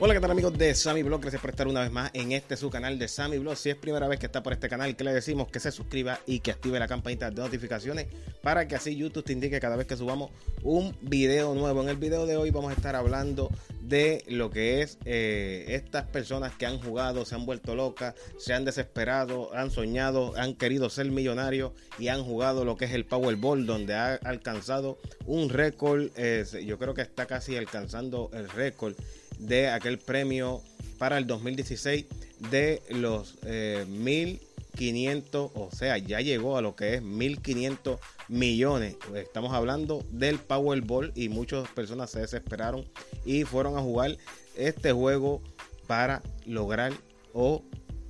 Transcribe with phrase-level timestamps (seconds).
[0.00, 1.20] Hola, ¿qué tal amigos de Sammy Blog?
[1.22, 3.56] Gracias por estar una vez más en este su canal de Sammy Blog.
[3.56, 6.20] Si es primera vez que está por este canal, que le decimos que se suscriba
[6.24, 8.06] y que active la campanita de notificaciones
[8.40, 10.30] para que así YouTube te indique cada vez que subamos
[10.62, 11.82] un video nuevo.
[11.82, 13.50] En el video de hoy vamos a estar hablando
[13.82, 18.54] de lo que es eh, estas personas que han jugado, se han vuelto locas, se
[18.54, 23.04] han desesperado, han soñado, han querido ser millonarios y han jugado lo que es el
[23.04, 26.10] Powerball, donde ha alcanzado un récord.
[26.14, 28.94] Eh, yo creo que está casi alcanzando el récord
[29.38, 30.62] de aquel premio
[30.98, 32.06] para el 2016
[32.50, 38.96] de los eh, 1.500, o sea, ya llegó a lo que es 1.500 millones.
[39.14, 42.84] Estamos hablando del Powerball y muchas personas se desesperaron
[43.24, 44.16] y fueron a jugar
[44.56, 45.42] este juego
[45.86, 46.92] para lograr
[47.32, 47.62] o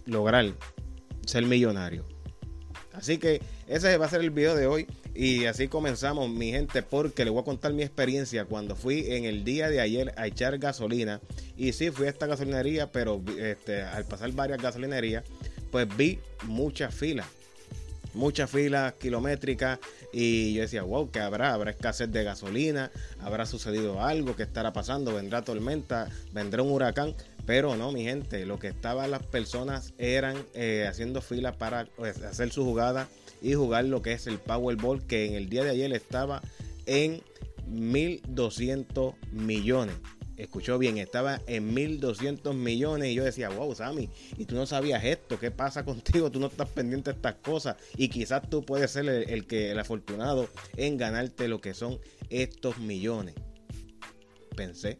[0.07, 0.53] lograr
[1.27, 2.05] ser millonario.
[2.93, 4.87] Así que ese va a ser el video de hoy.
[5.21, 9.25] Y así comenzamos, mi gente, porque les voy a contar mi experiencia cuando fui en
[9.25, 11.21] el día de ayer a echar gasolina.
[11.57, 15.25] Y sí, fui a esta gasolinería, pero este, al pasar varias gasolinerías,
[15.73, 17.27] pues vi muchas filas.
[18.15, 19.81] Muchas filas kilométricas
[20.13, 21.53] y yo decía, wow, ¿qué habrá?
[21.53, 22.93] ¿Habrá escasez de gasolina?
[23.19, 24.37] ¿Habrá sucedido algo?
[24.37, 25.13] ¿Qué estará pasando?
[25.13, 26.09] ¿Vendrá tormenta?
[26.33, 27.17] ¿Vendrá un huracán?
[27.45, 32.23] Pero no, mi gente, lo que estaban las personas eran eh, haciendo filas para pues,
[32.23, 33.09] hacer su jugada
[33.41, 36.43] y jugar lo que es el Powerball, que en el día de ayer estaba
[36.87, 37.23] en
[37.69, 39.97] 1.200 millones.
[40.37, 45.05] Escuchó bien, estaba en 1.200 millones y yo decía, wow, Sammy, y tú no sabías
[45.05, 46.31] esto, ¿qué pasa contigo?
[46.31, 49.73] Tú no estás pendiente de estas cosas y quizás tú puedes ser el, el que,
[49.73, 51.99] el afortunado en ganarte lo que son
[52.31, 53.35] estos millones.
[54.55, 54.99] Pensé,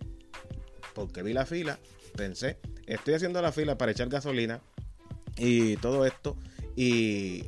[0.95, 1.79] porque vi la fila,
[2.17, 4.61] pensé, estoy haciendo la fila para echar gasolina
[5.37, 6.37] y todo esto
[6.75, 7.45] y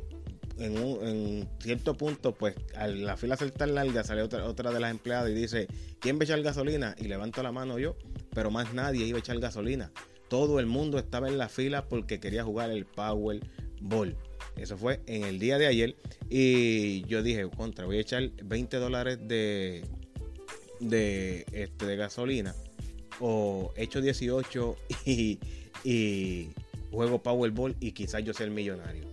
[0.61, 4.71] en, un, en cierto punto, pues a la fila ser tan larga, sale otra, otra
[4.71, 5.67] de las empleadas y dice,
[5.99, 6.95] ¿quién va a echar gasolina?
[6.99, 7.95] Y levanto la mano yo,
[8.33, 9.91] pero más nadie iba a echar gasolina.
[10.29, 14.15] Todo el mundo estaba en la fila porque quería jugar el Powerball.
[14.55, 15.95] Eso fue en el día de ayer.
[16.29, 19.83] Y yo dije, contra, voy a echar 20 dólares de,
[20.79, 22.55] de, este, de gasolina.
[23.19, 25.39] O echo 18 y,
[25.83, 26.49] y
[26.91, 29.11] juego Powerball y quizás yo sea el millonario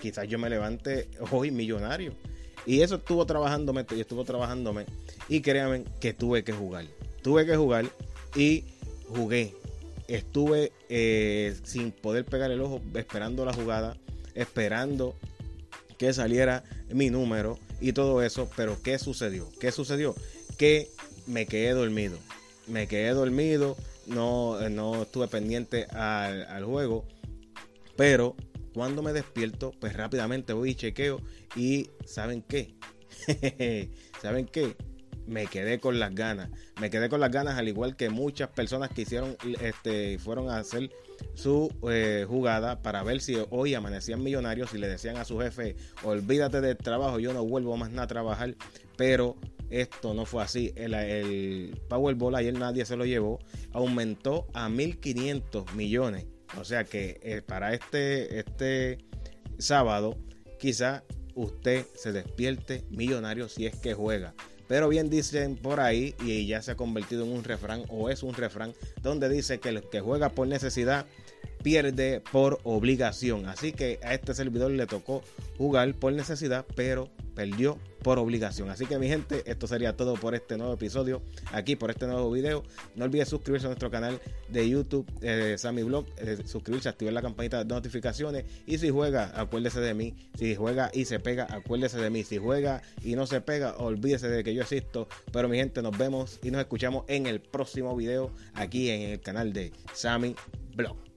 [0.00, 2.12] quizás yo me levante hoy millonario.
[2.66, 4.86] Y eso estuvo trabajándome, y estuvo trabajándome.
[5.28, 6.86] Y créanme que tuve que jugar.
[7.22, 7.86] Tuve que jugar
[8.36, 8.64] y
[9.08, 9.54] jugué.
[10.06, 13.96] Estuve eh, sin poder pegar el ojo, esperando la jugada,
[14.34, 15.14] esperando
[15.98, 18.50] que saliera mi número y todo eso.
[18.56, 19.48] Pero ¿qué sucedió?
[19.60, 20.14] ¿Qué sucedió?
[20.56, 20.90] Que
[21.26, 22.18] me quedé dormido.
[22.66, 23.76] Me quedé dormido,
[24.06, 27.06] no, no estuve pendiente al juego.
[27.96, 28.36] Pero
[28.72, 31.20] cuando me despierto, pues rápidamente voy y chequeo
[31.56, 32.74] y ¿saben qué?
[34.22, 34.76] ¿Saben qué?
[35.26, 36.50] Me quedé con las ganas.
[36.80, 40.58] Me quedé con las ganas al igual que muchas personas que hicieron, este, fueron a
[40.58, 40.90] hacer
[41.34, 45.76] su eh, jugada para ver si hoy amanecían millonarios y le decían a su jefe,
[46.02, 48.54] olvídate del trabajo, yo no vuelvo más nada a trabajar.
[48.96, 49.36] Pero
[49.68, 50.72] esto no fue así.
[50.76, 53.38] El, el Powerball ayer nadie se lo llevó.
[53.72, 56.26] Aumentó a 1.500 millones
[56.56, 58.98] o sea que eh, para este, este
[59.58, 60.16] sábado,
[60.58, 61.04] quizá
[61.34, 64.34] usted se despierte millonario si es que juega.
[64.66, 68.22] Pero bien dicen por ahí, y ya se ha convertido en un refrán, o es
[68.22, 71.06] un refrán, donde dice que el que juega por necesidad
[71.62, 73.46] pierde por obligación.
[73.46, 75.22] Así que a este servidor le tocó
[75.56, 78.68] jugar por necesidad, pero perdió por obligación.
[78.68, 82.30] Así que mi gente, esto sería todo por este nuevo episodio, aquí por este nuevo
[82.32, 82.64] video.
[82.96, 87.22] No olvide suscribirse a nuestro canal de YouTube, eh, Sammy Blog, eh, suscribirse, activar la
[87.22, 88.44] campanita de notificaciones.
[88.66, 90.16] Y si juega, acuérdese de mí.
[90.36, 92.24] Si juega y se pega, acuérdese de mí.
[92.24, 95.06] Si juega y no se pega, olvídese de que yo existo.
[95.32, 99.20] Pero mi gente, nos vemos y nos escuchamos en el próximo video aquí en el
[99.20, 100.34] canal de Sammy
[100.74, 101.07] Blog.